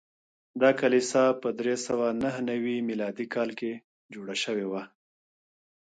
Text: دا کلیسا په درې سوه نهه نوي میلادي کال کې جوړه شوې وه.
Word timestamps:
دا 0.61 0.69
کلیسا 0.81 1.23
په 1.41 1.49
درې 1.59 1.75
سوه 1.85 2.07
نهه 2.23 2.41
نوي 2.49 2.77
میلادي 2.89 3.25
کال 3.35 3.49
کې 3.59 3.71
جوړه 4.13 4.35
شوې 4.43 4.65
وه. 4.71 4.83